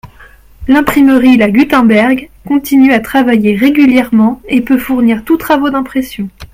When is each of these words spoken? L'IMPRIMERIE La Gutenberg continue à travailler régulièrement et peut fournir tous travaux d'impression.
L'IMPRIMERIE 0.67 1.37
La 1.37 1.51
Gutenberg 1.51 2.31
continue 2.47 2.91
à 2.91 3.01
travailler 3.01 3.55
régulièrement 3.55 4.41
et 4.47 4.61
peut 4.61 4.79
fournir 4.79 5.23
tous 5.23 5.37
travaux 5.37 5.69
d'impression. 5.69 6.27